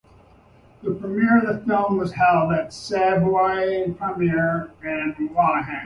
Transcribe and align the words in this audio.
The 0.81 0.95
premiere 0.95 1.43
of 1.43 1.45
the 1.45 1.63
film 1.67 1.99
was 1.99 2.11
held 2.13 2.53
at 2.53 2.69
the 2.69 2.71
Savoy 2.71 3.93
Primer 3.93 4.71
in 4.83 5.15
Wellawatte. 5.29 5.79